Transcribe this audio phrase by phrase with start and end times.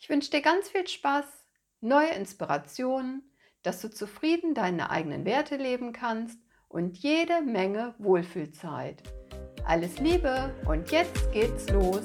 [0.00, 1.24] Ich wünsche dir ganz viel Spaß,
[1.80, 6.38] neue Inspirationen, dass du zufrieden deine eigenen Werte leben kannst
[6.68, 9.02] und jede Menge Wohlfühlzeit.
[9.66, 12.02] Alles Liebe und jetzt geht's los.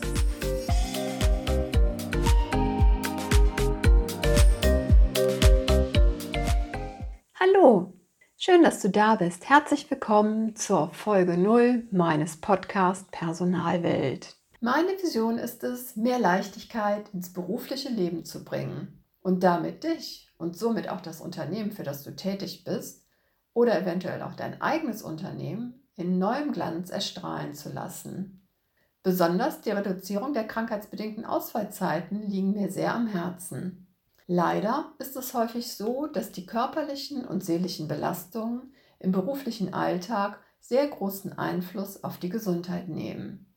[7.40, 7.94] Hallo,
[8.38, 9.48] schön, dass du da bist.
[9.48, 14.43] Herzlich willkommen zur Folge 0 meines Podcasts Personalwelt.
[14.66, 20.58] Meine Vision ist es, mehr Leichtigkeit ins berufliche Leben zu bringen und damit dich und
[20.58, 23.06] somit auch das Unternehmen, für das du tätig bist,
[23.54, 28.48] oder eventuell auch dein eigenes Unternehmen in neuem Glanz erstrahlen zu lassen.
[29.04, 33.94] Besonders die Reduzierung der krankheitsbedingten Ausfallzeiten liegen mir sehr am Herzen.
[34.28, 40.88] Leider ist es häufig so, dass die körperlichen und seelischen Belastungen im beruflichen Alltag sehr
[40.88, 43.53] großen Einfluss auf die Gesundheit nehmen.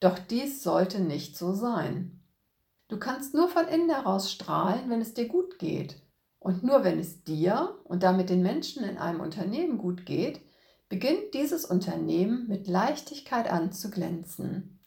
[0.00, 2.20] Doch dies sollte nicht so sein.
[2.88, 6.00] Du kannst nur von innen heraus strahlen, wenn es dir gut geht.
[6.38, 10.40] Und nur wenn es dir und damit den Menschen in einem Unternehmen gut geht,
[10.88, 14.78] beginnt dieses Unternehmen mit Leichtigkeit an zu glänzen.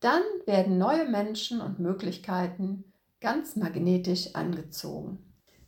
[0.00, 2.84] Dann werden neue Menschen und Möglichkeiten
[3.20, 5.18] ganz magnetisch angezogen.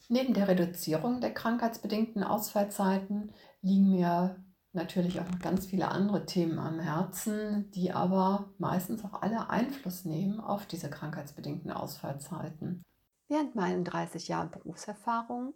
[0.09, 4.37] Neben der Reduzierung der krankheitsbedingten Ausfallzeiten liegen mir
[4.73, 10.05] natürlich auch noch ganz viele andere Themen am Herzen, die aber meistens auch alle Einfluss
[10.05, 12.83] nehmen auf diese krankheitsbedingten Ausfallzeiten.
[13.29, 15.55] Während meinen 30 Jahren Berufserfahrung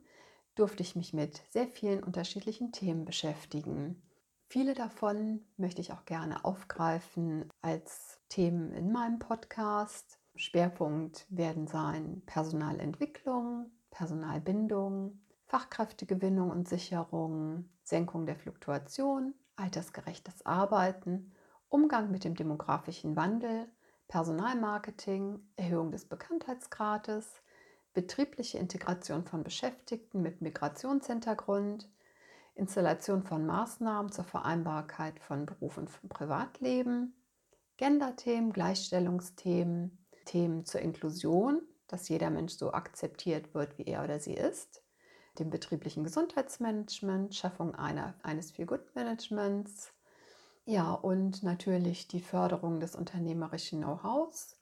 [0.55, 4.03] durfte ich mich mit sehr vielen unterschiedlichen Themen beschäftigen.
[4.49, 10.21] Viele davon möchte ich auch gerne aufgreifen als Themen in meinem Podcast.
[10.37, 21.33] Schwerpunkt werden sein Personalentwicklung, Personalbindung, Fachkräftegewinnung und Sicherung, Senkung der Fluktuation, altersgerechtes Arbeiten,
[21.69, 23.69] Umgang mit dem demografischen Wandel,
[24.09, 27.43] Personalmarketing, Erhöhung des Bekanntheitsgrades,
[27.95, 31.89] betriebliche Integration von Beschäftigten mit Migrationshintergrund,
[32.55, 37.15] Installation von Maßnahmen zur Vereinbarkeit von Beruf und Privatleben,
[37.77, 44.35] Genderthemen, Gleichstellungsthemen, Themen zur Inklusion, dass jeder Mensch so akzeptiert wird, wie er oder sie
[44.35, 44.84] ist,
[45.39, 49.93] dem betrieblichen Gesundheitsmanagement, Schaffung einer, eines Feel-Good-Managements,
[50.67, 54.57] ja, und natürlich die Förderung des unternehmerischen Know-hows,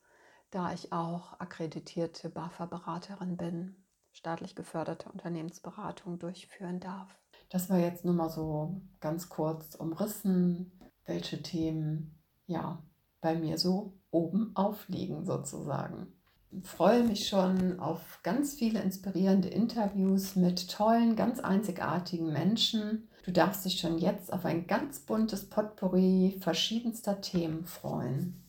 [0.50, 7.16] da ich auch akkreditierte BAFA-Beraterin bin, staatlich geförderte Unternehmensberatung durchführen darf.
[7.50, 10.72] Das war jetzt nur mal so ganz kurz umrissen,
[11.05, 12.82] welche Themen ja
[13.21, 16.21] bei mir so oben aufliegen sozusagen.
[16.61, 23.09] Freue mich schon auf ganz viele inspirierende Interviews mit tollen, ganz einzigartigen Menschen.
[23.25, 28.43] Du darfst dich schon jetzt auf ein ganz buntes Potpourri verschiedenster Themen freuen.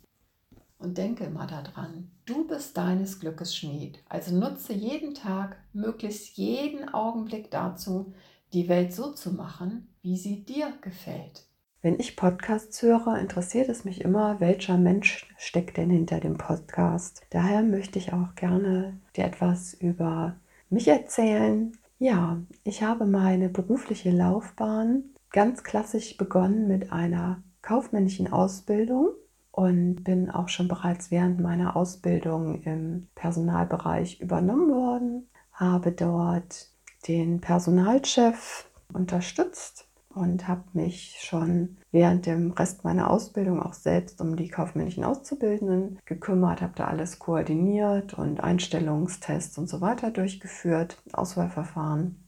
[0.80, 4.00] Und denke immer daran, du bist deines Glückes Schmied.
[4.10, 8.14] Also nutze jeden Tag, möglichst jeden Augenblick dazu,
[8.52, 11.46] die Welt so zu machen, wie sie dir gefällt.
[11.84, 17.24] Wenn ich Podcasts höre, interessiert es mich immer, welcher Mensch steckt denn hinter dem Podcast.
[17.30, 20.38] Daher möchte ich auch gerne dir etwas über
[20.70, 21.74] mich erzählen.
[22.00, 29.10] Ja, ich habe meine berufliche Laufbahn ganz klassisch begonnen mit einer kaufmännischen Ausbildung
[29.52, 36.70] und bin auch schon bereits während meiner Ausbildung im Personalbereich übernommen worden, habe dort
[37.10, 44.36] den Personalchef unterstützt und habe mich schon während dem Rest meiner Ausbildung auch selbst um
[44.36, 52.20] die kaufmännischen Auszubildenden gekümmert, habe da alles koordiniert und Einstellungstests und so weiter durchgeführt, Auswahlverfahren.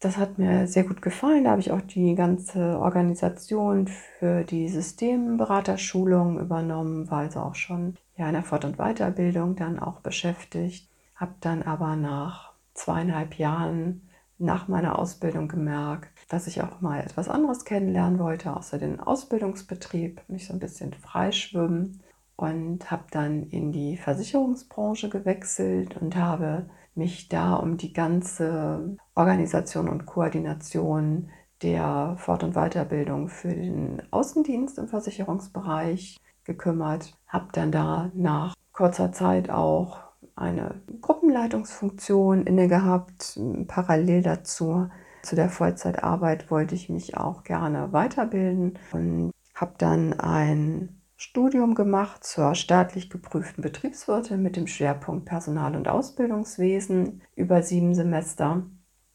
[0.00, 1.44] Das hat mir sehr gut gefallen.
[1.44, 7.96] Da habe ich auch die ganze Organisation für die Systemberaterschulung übernommen, war also auch schon
[8.16, 10.90] ja, in der Fort- und Weiterbildung dann auch beschäftigt.
[11.16, 14.03] Habe dann aber nach zweieinhalb Jahren
[14.38, 20.22] nach meiner Ausbildung gemerkt, dass ich auch mal etwas anderes kennenlernen wollte, außer den Ausbildungsbetrieb,
[20.28, 22.02] mich so ein bisschen freischwimmen
[22.36, 29.88] und habe dann in die Versicherungsbranche gewechselt und habe mich da um die ganze Organisation
[29.88, 31.30] und Koordination
[31.62, 39.12] der Fort- und Weiterbildung für den Außendienst im Versicherungsbereich gekümmert, habe dann da nach kurzer
[39.12, 40.02] Zeit auch
[40.36, 43.38] eine Gruppenleitungsfunktion inne gehabt.
[43.68, 44.88] Parallel dazu,
[45.22, 52.24] zu der Vollzeitarbeit, wollte ich mich auch gerne weiterbilden und habe dann ein Studium gemacht
[52.24, 58.64] zur staatlich geprüften Betriebswirtin mit dem Schwerpunkt Personal- und Ausbildungswesen über sieben Semester,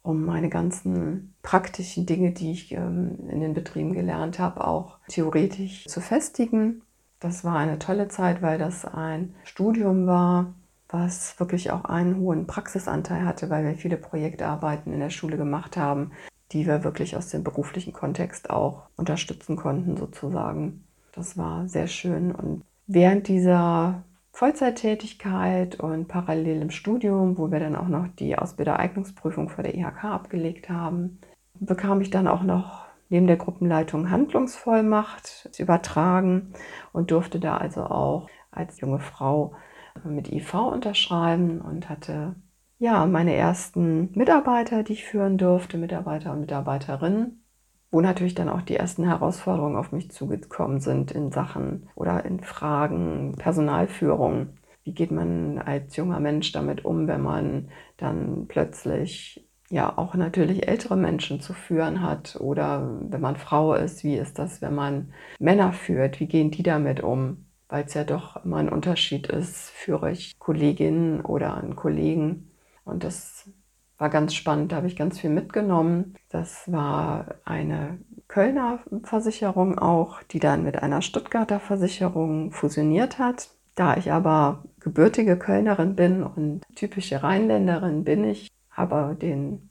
[0.02, 5.86] um meine ganzen praktischen Dinge, die ich ähm, in den Betrieben gelernt habe, auch theoretisch
[5.86, 6.82] zu festigen.
[7.20, 10.54] Das war eine tolle Zeit, weil das ein Studium war,
[10.90, 15.78] was wirklich auch einen hohen Praxisanteil hatte, weil wir viele Projektarbeiten in der Schule gemacht
[15.78, 16.12] haben,
[16.52, 20.84] die wir wirklich aus dem beruflichen Kontext auch unterstützen konnten, sozusagen.
[21.14, 22.32] Das war sehr schön.
[22.34, 29.50] Und während dieser Vollzeittätigkeit und parallel im Studium, wo wir dann auch noch die Ausbildereignungsprüfung
[29.50, 31.20] vor der IHK abgelegt haben,
[31.60, 36.54] bekam ich dann auch noch neben der Gruppenleitung Handlungsvollmacht übertragen
[36.94, 39.54] und durfte da also auch als junge Frau
[40.04, 42.36] mit IV unterschreiben und hatte
[42.78, 47.44] ja meine ersten Mitarbeiter, die ich führen durfte, Mitarbeiter und Mitarbeiterinnen,
[47.92, 52.40] wo natürlich dann auch die ersten Herausforderungen auf mich zugekommen sind in Sachen oder in
[52.40, 54.58] Fragen Personalführung.
[54.84, 60.68] Wie geht man als junger Mensch damit um, wenn man dann plötzlich ja auch natürlich
[60.68, 65.14] ältere Menschen zu führen hat oder wenn man Frau ist, wie ist das, wenn man
[65.40, 67.46] Männer führt, wie gehen die damit um?
[67.70, 72.52] Weil es ja doch immer ein Unterschied ist, führe ich Kolleginnen oder einen Kollegen.
[72.84, 73.50] Und das
[74.00, 76.16] war ganz spannend, da habe ich ganz viel mitgenommen.
[76.30, 83.50] Das war eine Kölner Versicherung auch, die dann mit einer Stuttgarter Versicherung fusioniert hat.
[83.76, 89.70] Da ich aber gebürtige Kölnerin bin und typische Rheinländerin bin ich, aber den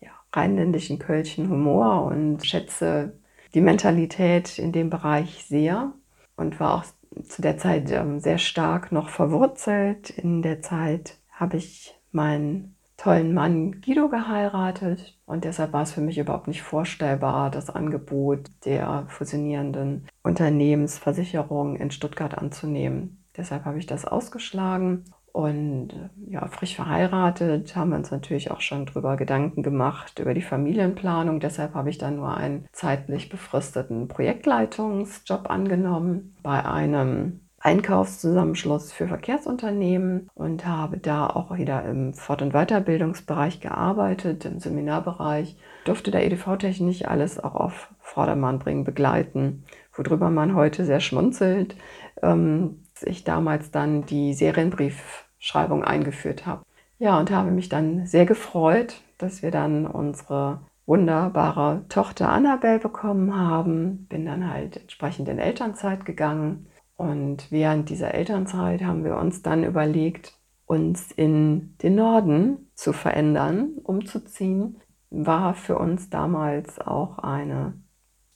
[0.00, 3.14] ja, rheinländischen Kölchen Humor und schätze
[3.54, 5.92] die Mentalität in dem Bereich sehr
[6.36, 6.84] und war auch
[7.28, 10.10] zu der Zeit ähm, sehr stark noch verwurzelt.
[10.10, 16.02] In der Zeit habe ich meinen tollen Mann Guido geheiratet und deshalb war es für
[16.02, 23.24] mich überhaupt nicht vorstellbar, das Angebot der fusionierenden Unternehmensversicherung in Stuttgart anzunehmen.
[23.36, 28.86] Deshalb habe ich das ausgeschlagen und ja, frisch verheiratet haben wir uns natürlich auch schon
[28.86, 31.40] darüber Gedanken gemacht, über die Familienplanung.
[31.40, 40.30] Deshalb habe ich dann nur einen zeitlich befristeten Projektleitungsjob angenommen bei einem Einkaufszusammenschluss für Verkehrsunternehmen
[40.34, 45.56] und habe da auch wieder im Fort- und Weiterbildungsbereich gearbeitet, im Seminarbereich.
[45.84, 51.76] Durfte da EDV-technisch alles auch auf Vordermann bringen, begleiten, worüber man heute sehr schmunzelt.
[52.22, 56.62] Ähm, ich damals dann die Serienbriefschreibung eingeführt habe.
[56.98, 63.34] Ja, und habe mich dann sehr gefreut, dass wir dann unsere wunderbare Tochter Annabelle bekommen
[63.34, 64.06] haben.
[64.08, 66.66] Bin dann halt entsprechend in Elternzeit gegangen.
[66.96, 70.34] Und während dieser Elternzeit haben wir uns dann überlegt,
[70.66, 74.80] uns in den Norden zu verändern, umzuziehen.
[75.10, 77.74] War für uns damals auch eine,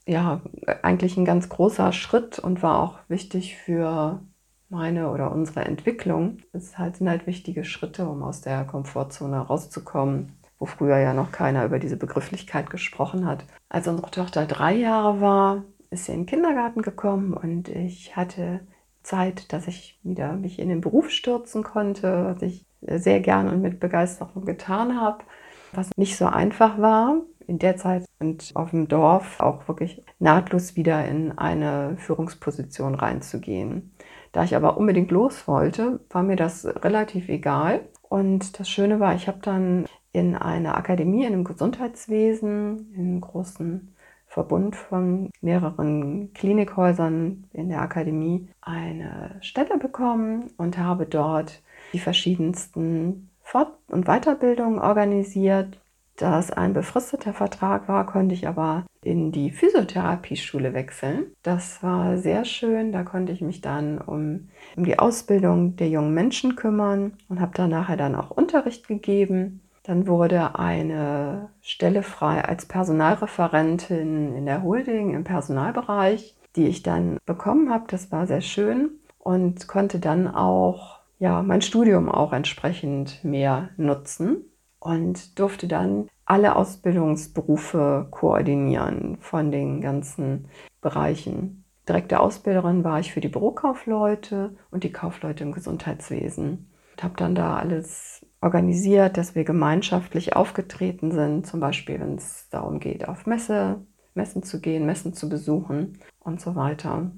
[0.06, 0.40] ja,
[0.82, 4.22] eigentlich ein ganz großer Schritt und war auch wichtig für
[4.69, 6.38] meine oder unsere Entwicklung.
[6.52, 11.32] Es halt, sind halt wichtige Schritte, um aus der Komfortzone rauszukommen, wo früher ja noch
[11.32, 13.44] keiner über diese Begrifflichkeit gesprochen hat.
[13.69, 18.61] Als unsere Tochter drei Jahre war, ist sie in den Kindergarten gekommen und ich hatte
[19.02, 23.62] Zeit, dass ich wieder mich in den Beruf stürzen konnte, was ich sehr gern und
[23.62, 25.25] mit Begeisterung getan habe,
[25.73, 30.76] was nicht so einfach war in der Zeit und auf dem Dorf auch wirklich nahtlos
[30.76, 33.93] wieder in eine Führungsposition reinzugehen.
[34.35, 37.83] Da ich aber unbedingt los wollte, war mir das relativ egal.
[38.03, 43.21] Und das Schöne war, ich habe dann in einer Akademie, in einem Gesundheitswesen, in einem
[43.21, 43.95] großen
[44.26, 51.62] Verbund von mehreren Klinikhäusern in der Akademie eine Stelle bekommen und habe dort
[51.93, 55.79] die verschiedensten Fort- und Weiterbildungen organisiert
[56.16, 61.26] da es ein befristeter Vertrag war, konnte ich aber in die Physiotherapieschule wechseln.
[61.42, 62.92] Das war sehr schön.
[62.92, 67.52] Da konnte ich mich dann um, um die Ausbildung der jungen Menschen kümmern und habe
[67.54, 69.61] da nachher dann auch Unterricht gegeben.
[69.83, 77.18] Dann wurde eine Stelle frei als Personalreferentin in der Holding im Personalbereich, die ich dann
[77.26, 77.85] bekommen habe.
[77.88, 84.44] Das war sehr schön und konnte dann auch ja, mein Studium auch entsprechend mehr nutzen
[84.85, 90.49] und durfte dann alle Ausbildungsberufe koordinieren von den ganzen
[90.83, 91.64] Bereichen.
[91.88, 96.71] Direkte Ausbilderin war ich für die Bürokaufleute und die Kaufleute im Gesundheitswesen.
[96.93, 102.50] Und habe dann da alles organisiert, dass wir gemeinschaftlich aufgetreten sind, zum Beispiel wenn es
[102.50, 103.81] darum geht, auf Messe,
[104.12, 107.11] Messen zu gehen, Messen zu besuchen und so weiter.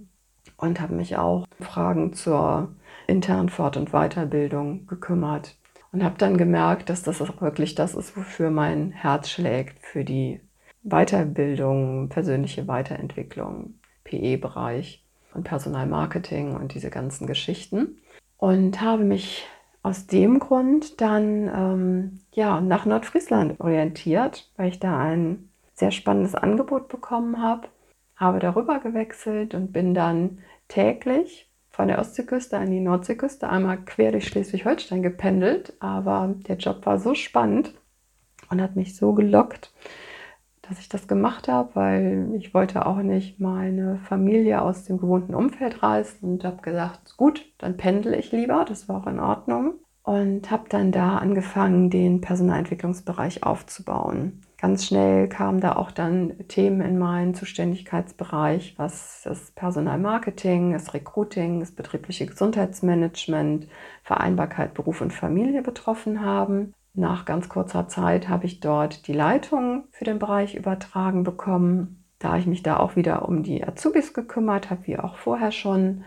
[0.56, 2.76] und habe mich auch Fragen zur
[3.08, 5.58] internen Fort- und Weiterbildung gekümmert
[5.96, 10.04] und habe dann gemerkt, dass das auch wirklich das ist, wofür mein Herz schlägt, für
[10.04, 10.42] die
[10.82, 13.72] Weiterbildung, persönliche Weiterentwicklung,
[14.04, 17.96] PE-Bereich und Personalmarketing und diese ganzen Geschichten.
[18.36, 19.46] Und habe mich
[19.82, 26.34] aus dem Grund dann ähm, ja, nach Nordfriesland orientiert, weil ich da ein sehr spannendes
[26.34, 27.68] Angebot bekommen habe.
[28.16, 34.10] Habe darüber gewechselt und bin dann täglich von der Ostseeküste an die Nordseeküste einmal quer
[34.10, 35.74] durch Schleswig-Holstein gependelt.
[35.78, 37.74] Aber der Job war so spannend
[38.48, 39.74] und hat mich so gelockt,
[40.62, 45.34] dass ich das gemacht habe, weil ich wollte auch nicht meine Familie aus dem gewohnten
[45.34, 49.74] Umfeld reißen und habe gesagt, gut, dann pendel ich lieber, das war auch in Ordnung
[50.02, 54.45] und habe dann da angefangen, den Personalentwicklungsbereich aufzubauen.
[54.58, 61.60] Ganz schnell kamen da auch dann Themen in meinen Zuständigkeitsbereich, was das Personalmarketing, das Recruiting,
[61.60, 63.68] das betriebliche Gesundheitsmanagement,
[64.02, 66.72] Vereinbarkeit Beruf und Familie betroffen haben.
[66.94, 72.02] Nach ganz kurzer Zeit habe ich dort die Leitung für den Bereich übertragen bekommen.
[72.18, 76.04] Da ich mich da auch wieder um die Azubis gekümmert habe, wie auch vorher schon,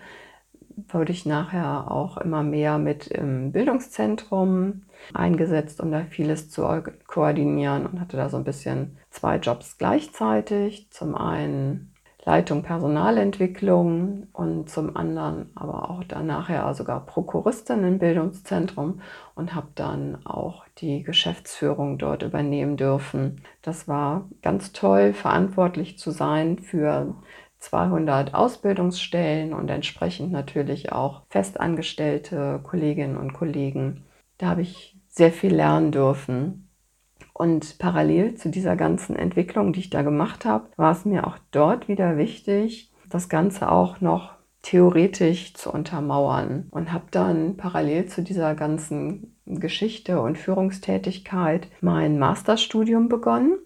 [0.88, 4.82] wurde ich nachher auch immer mehr mit im Bildungszentrum
[5.14, 6.68] eingesetzt, um da vieles zu
[7.08, 10.90] koordinieren und hatte da so ein bisschen zwei Jobs gleichzeitig.
[10.92, 11.94] Zum einen
[12.26, 19.02] Leitung Personalentwicklung und zum anderen aber auch dann nachher sogar Prokuristin im Bildungszentrum
[19.36, 23.42] und habe dann auch die Geschäftsführung dort übernehmen dürfen.
[23.62, 27.16] Das war ganz toll, verantwortlich zu sein für
[27.60, 34.06] 200 Ausbildungsstellen und entsprechend natürlich auch festangestellte Kolleginnen und Kollegen.
[34.40, 36.70] Da habe ich sehr viel lernen dürfen.
[37.34, 41.38] Und parallel zu dieser ganzen Entwicklung, die ich da gemacht habe, war es mir auch
[41.52, 48.22] dort wieder wichtig, das Ganze auch noch theoretisch zu untermauern und habe dann parallel zu
[48.22, 53.58] dieser ganzen Geschichte und Führungstätigkeit mein Masterstudium begonnen,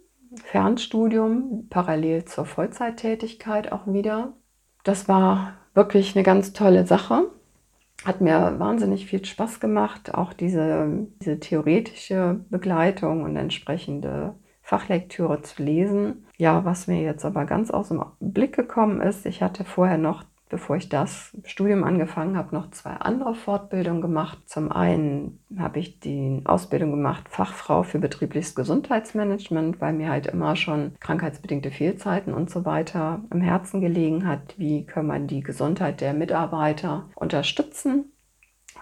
[0.44, 4.34] Fernstudium, parallel zur Vollzeittätigkeit auch wieder.
[4.84, 7.25] Das war wirklich eine ganz tolle Sache
[8.05, 15.63] hat mir wahnsinnig viel Spaß gemacht, auch diese, diese theoretische Begleitung und entsprechende Fachlektüre zu
[15.63, 16.25] lesen.
[16.38, 20.24] Ja, was mir jetzt aber ganz aus dem Blick gekommen ist, ich hatte vorher noch
[20.50, 24.38] bevor ich das Studium angefangen habe, noch zwei andere Fortbildungen gemacht.
[24.46, 30.56] Zum einen habe ich die Ausbildung gemacht, Fachfrau für betriebliches Gesundheitsmanagement, weil mir halt immer
[30.56, 34.54] schon krankheitsbedingte Fehlzeiten und so weiter im Herzen gelegen hat.
[34.58, 38.12] Wie kann man die Gesundheit der Mitarbeiter unterstützen?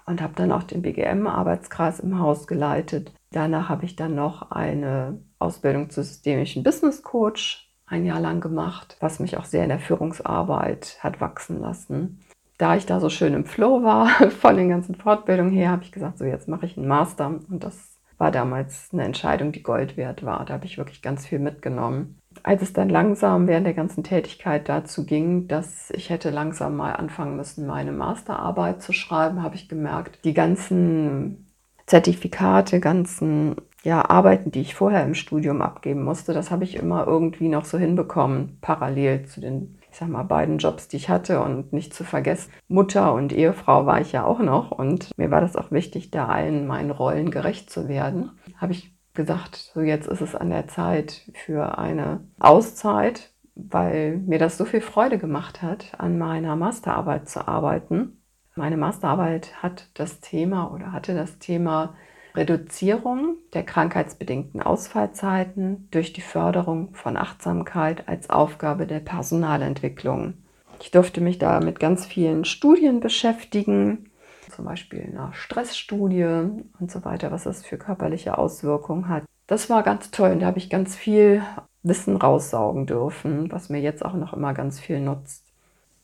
[0.06, 3.13] Und habe dann auch den BGM-Arbeitskreis im Haus geleitet.
[3.32, 8.98] Danach habe ich dann noch eine Ausbildung zur systemischen Business Coach ein Jahr lang gemacht,
[9.00, 12.21] was mich auch sehr in der Führungsarbeit hat wachsen lassen.
[12.57, 14.07] Da ich da so schön im Flow war
[14.41, 17.39] von den ganzen Fortbildungen her, habe ich gesagt, so jetzt mache ich einen Master.
[17.50, 20.45] Und das war damals eine Entscheidung, die Gold wert war.
[20.45, 22.19] Da habe ich wirklich ganz viel mitgenommen.
[22.43, 26.93] Als es dann langsam während der ganzen Tätigkeit dazu ging, dass ich hätte langsam mal
[26.93, 31.51] anfangen müssen, meine Masterarbeit zu schreiben, habe ich gemerkt, die ganzen
[31.88, 37.07] Zertifikate, ganzen ja, Arbeiten, die ich vorher im Studium abgeben musste, das habe ich immer
[37.07, 41.41] irgendwie noch so hinbekommen, parallel zu den, ich sag mal, beiden Jobs, die ich hatte
[41.41, 42.51] und nicht zu vergessen.
[42.67, 46.27] Mutter und Ehefrau war ich ja auch noch und mir war das auch wichtig, da
[46.27, 48.31] allen meinen Rollen gerecht zu werden.
[48.57, 54.38] Habe ich gesagt, so jetzt ist es an der Zeit für eine Auszeit, weil mir
[54.38, 58.21] das so viel Freude gemacht hat, an meiner Masterarbeit zu arbeiten.
[58.55, 61.95] Meine Masterarbeit hat das Thema oder hatte das Thema
[62.35, 70.35] Reduzierung der krankheitsbedingten Ausfallzeiten durch die Förderung von Achtsamkeit als Aufgabe der Personalentwicklung.
[70.79, 74.09] Ich durfte mich da mit ganz vielen Studien beschäftigen,
[74.50, 79.23] zum Beispiel einer Stressstudie und so weiter, was das für körperliche Auswirkungen hat.
[79.47, 81.43] Das war ganz toll und da habe ich ganz viel
[81.83, 85.45] Wissen raussaugen dürfen, was mir jetzt auch noch immer ganz viel nutzt.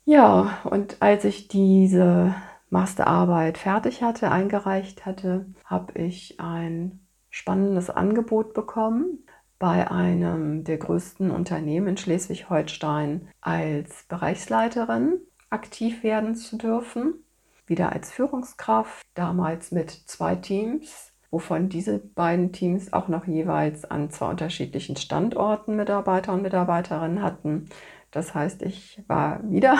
[0.06, 2.34] Ja, und als ich diese
[2.70, 9.26] Masterarbeit fertig hatte, eingereicht hatte, habe ich ein spannendes Angebot bekommen,
[9.60, 15.20] bei einem der größten Unternehmen in Schleswig-Holstein als Bereichsleiterin
[15.50, 17.24] aktiv werden zu dürfen.
[17.66, 24.10] Wieder als Führungskraft, damals mit zwei Teams, wovon diese beiden Teams auch noch jeweils an
[24.10, 27.70] zwei unterschiedlichen Standorten Mitarbeiter und Mitarbeiterinnen hatten.
[28.12, 29.78] Das heißt, ich war wieder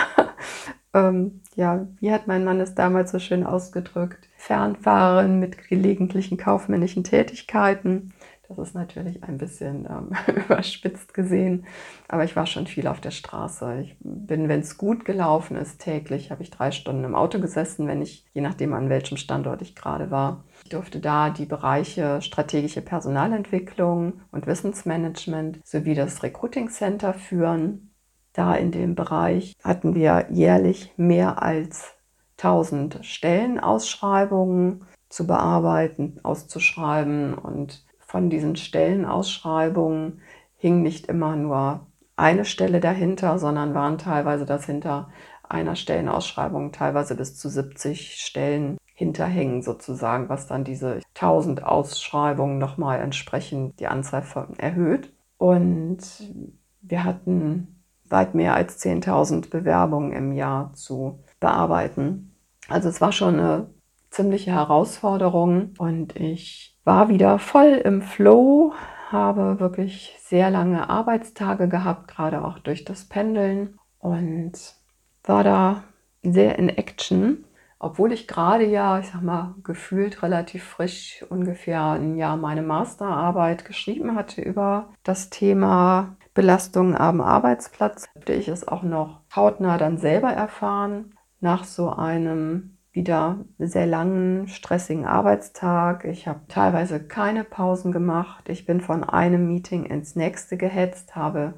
[0.98, 7.04] ähm, ja, wie hat mein Mann es damals so schön ausgedrückt, Fernfahren mit gelegentlichen kaufmännischen
[7.04, 8.12] Tätigkeiten.
[8.48, 10.10] Das ist natürlich ein bisschen ähm,
[10.46, 11.66] überspitzt gesehen,
[12.08, 13.80] aber ich war schon viel auf der Straße.
[13.82, 17.86] Ich bin, wenn es gut gelaufen ist, täglich habe ich drei Stunden im Auto gesessen,
[17.86, 20.44] wenn ich, je nachdem an welchem Standort ich gerade war.
[20.64, 27.87] Ich durfte da die Bereiche strategische Personalentwicklung und Wissensmanagement sowie das Recruiting Center führen.
[28.32, 31.94] Da in dem Bereich hatten wir jährlich mehr als
[32.38, 40.20] 1000 Stellenausschreibungen zu bearbeiten, auszuschreiben und von diesen Stellenausschreibungen
[40.56, 45.10] hing nicht immer nur eine Stelle dahinter, sondern waren teilweise das hinter
[45.48, 53.00] einer Stellenausschreibung teilweise bis zu 70 Stellen hinterhängen sozusagen, was dann diese 1000 Ausschreibungen nochmal
[53.00, 54.24] entsprechend die Anzahl
[54.58, 55.12] erhöht.
[55.38, 55.98] Und
[56.82, 57.77] wir hatten
[58.10, 62.34] weit mehr als 10.000 Bewerbungen im Jahr zu bearbeiten.
[62.68, 63.70] Also es war schon eine
[64.10, 68.72] ziemliche Herausforderung und ich war wieder voll im Flow,
[69.10, 74.52] habe wirklich sehr lange Arbeitstage gehabt, gerade auch durch das Pendeln und
[75.24, 75.84] war da
[76.22, 77.44] sehr in Action,
[77.78, 83.64] obwohl ich gerade ja, ich sag mal, gefühlt relativ frisch ungefähr ein Jahr meine Masterarbeit
[83.64, 89.98] geschrieben hatte über das Thema Belastung am Arbeitsplatz, habe ich es auch noch hautnah dann
[89.98, 96.04] selber erfahren nach so einem wieder sehr langen, stressigen Arbeitstag.
[96.04, 98.48] Ich habe teilweise keine Pausen gemacht.
[98.48, 101.54] Ich bin von einem Meeting ins nächste gehetzt, habe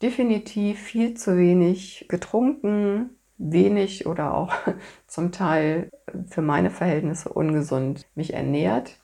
[0.00, 4.54] definitiv viel zu wenig getrunken, wenig oder auch
[5.08, 5.90] zum Teil
[6.28, 9.00] für meine Verhältnisse ungesund mich ernährt.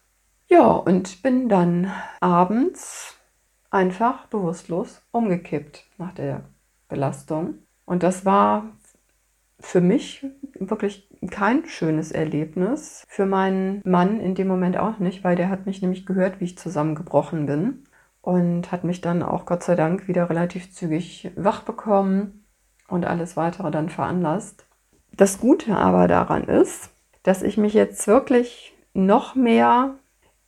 [0.46, 3.15] Ja, und bin dann abends
[3.70, 6.42] einfach bewusstlos umgekippt nach der
[6.88, 7.58] Belastung.
[7.84, 8.64] Und das war
[9.58, 10.26] für mich
[10.58, 13.04] wirklich kein schönes Erlebnis.
[13.08, 16.44] Für meinen Mann in dem Moment auch nicht, weil der hat mich nämlich gehört, wie
[16.44, 17.84] ich zusammengebrochen bin
[18.20, 22.44] und hat mich dann auch Gott sei Dank wieder relativ zügig wach bekommen
[22.88, 24.66] und alles weitere dann veranlasst.
[25.12, 26.90] Das Gute aber daran ist,
[27.22, 29.94] dass ich mich jetzt wirklich noch mehr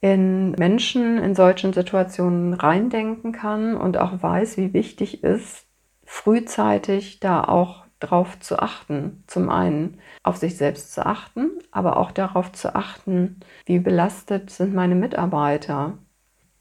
[0.01, 5.67] in Menschen in solchen Situationen reindenken kann und auch weiß, wie wichtig ist,
[6.05, 9.25] frühzeitig da auch darauf zu achten.
[9.27, 14.75] Zum einen auf sich selbst zu achten, aber auch darauf zu achten, wie belastet sind
[14.75, 15.99] meine Mitarbeiter.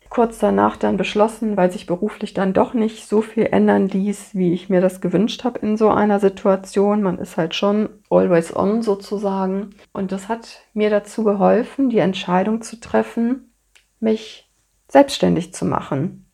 [0.09, 4.53] Kurz danach dann beschlossen, weil sich beruflich dann doch nicht so viel ändern ließ, wie
[4.53, 7.03] ich mir das gewünscht habe in so einer Situation.
[7.03, 9.71] Man ist halt schon always on sozusagen.
[9.93, 13.53] Und das hat mir dazu geholfen, die Entscheidung zu treffen,
[13.99, 14.49] mich
[14.87, 16.25] selbstständig zu machen.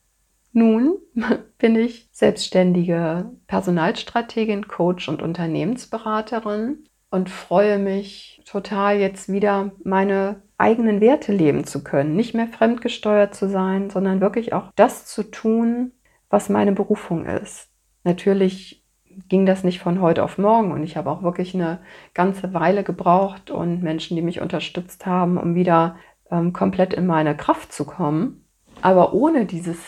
[0.51, 0.99] Nun
[1.57, 11.01] bin ich selbstständige Personalstrategin, Coach und Unternehmensberaterin und freue mich total jetzt wieder meine eigenen
[11.01, 15.91] Werte leben zu können, nicht mehr fremdgesteuert zu sein, sondern wirklich auch das zu tun,
[16.29, 17.69] was meine Berufung ist.
[18.03, 18.83] Natürlich
[19.29, 21.79] ging das nicht von heute auf morgen und ich habe auch wirklich eine
[22.13, 25.97] ganze Weile gebraucht und Menschen, die mich unterstützt haben, um wieder
[26.31, 28.45] ähm, komplett in meine Kraft zu kommen.
[28.81, 29.79] Aber ohne dieses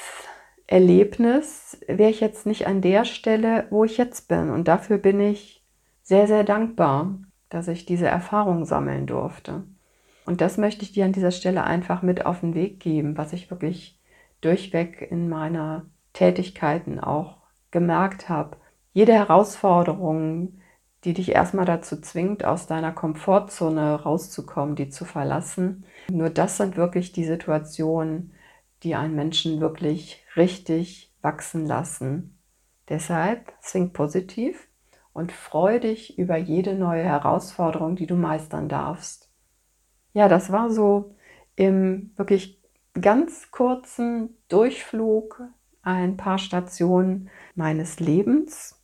[0.67, 4.49] Erlebnis wäre ich jetzt nicht an der Stelle, wo ich jetzt bin.
[4.49, 5.63] Und dafür bin ich
[6.01, 9.63] sehr, sehr dankbar, dass ich diese Erfahrung sammeln durfte.
[10.25, 13.33] Und das möchte ich dir an dieser Stelle einfach mit auf den Weg geben, was
[13.33, 13.99] ich wirklich
[14.41, 17.37] durchweg in meiner Tätigkeiten auch
[17.71, 18.57] gemerkt habe.
[18.93, 20.59] Jede Herausforderung,
[21.03, 26.77] die dich erstmal dazu zwingt, aus deiner Komfortzone rauszukommen, die zu verlassen, nur das sind
[26.77, 28.33] wirklich die Situationen,
[28.83, 32.39] die einen Menschen wirklich richtig wachsen lassen.
[32.89, 34.67] Deshalb think positiv
[35.13, 39.24] und freu dich über jede neue Herausforderung, die du meistern darfst.
[40.15, 41.13] Ja, das war so
[41.57, 42.57] im wirklich
[42.99, 45.41] ganz kurzen Durchflug
[45.81, 48.81] ein paar Stationen meines Lebens.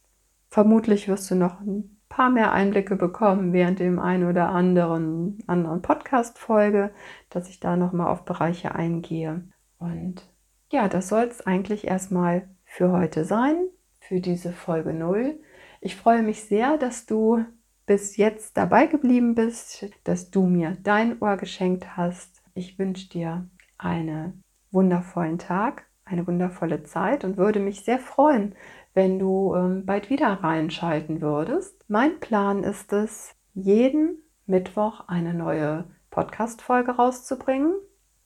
[0.49, 5.81] Vermutlich wirst du noch ein paar mehr Einblicke bekommen während dem einen oder anderen anderen
[5.81, 6.91] Podcast Folge,
[7.29, 9.41] dass ich da noch mal auf Bereiche eingehe.
[9.79, 10.27] Und
[10.69, 13.67] ja, das soll es eigentlich erstmal für heute sein,
[14.01, 15.39] für diese Folge 0.
[15.79, 17.45] Ich freue mich sehr, dass du
[17.91, 22.41] bis jetzt dabei geblieben bist, dass du mir dein Ohr geschenkt hast.
[22.53, 28.55] Ich wünsche dir einen wundervollen Tag, eine wundervolle Zeit und würde mich sehr freuen,
[28.93, 31.83] wenn du ähm, bald wieder reinschalten würdest.
[31.89, 37.73] Mein Plan ist es, jeden Mittwoch eine neue Podcast-Folge rauszubringen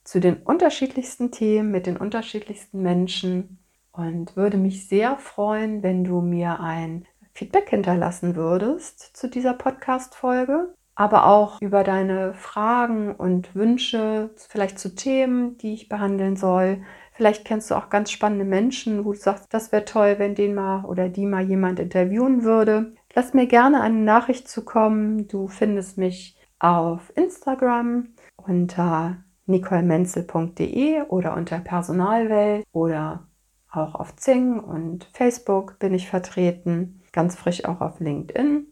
[0.03, 3.57] zu den unterschiedlichsten Themen mit den unterschiedlichsten Menschen
[3.91, 10.73] und würde mich sehr freuen, wenn du mir ein Feedback hinterlassen würdest zu dieser Podcast-Folge.
[10.97, 16.83] aber auch über deine Fragen und Wünsche, vielleicht zu Themen, die ich behandeln soll.
[17.11, 20.55] Vielleicht kennst du auch ganz spannende Menschen, wo du sagst, das wäre toll, wenn den
[20.55, 22.93] mal oder die mal jemand interviewen würde.
[23.13, 25.27] Lass mir gerne eine Nachricht zukommen.
[25.27, 29.17] Du findest mich auf Instagram unter
[29.47, 33.27] nicolemenzel.de oder unter Personalwelt oder
[33.69, 38.67] auch auf Zing und Facebook bin ich vertreten, ganz frisch auch auf LinkedIn.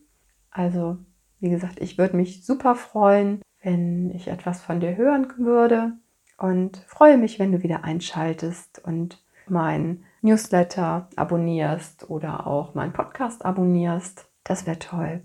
[0.51, 0.97] Also,
[1.39, 5.93] wie gesagt, ich würde mich super freuen, wenn ich etwas von dir hören würde
[6.37, 13.43] und freue mich, wenn du wieder einschaltest und mein Newsletter abonnierst oder auch meinen Podcast
[13.45, 14.27] abonnierst.
[14.43, 15.21] Das wäre toll.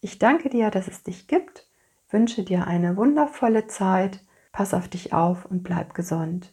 [0.00, 1.68] Ich danke dir, dass es dich gibt,
[2.10, 6.52] wünsche dir eine wundervolle Zeit, pass auf dich auf und bleib gesund.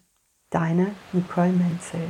[0.49, 2.01] Deine Nicole Menzel.